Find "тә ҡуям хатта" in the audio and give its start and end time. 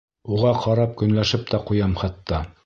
1.53-2.43